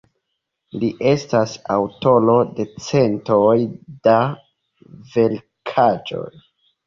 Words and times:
Li 0.83 0.87
estas 1.09 1.51
aŭtoro 1.73 2.37
de 2.59 2.65
centoj 2.87 3.53
da 4.07 4.17
verkaĵoj. 5.17 6.27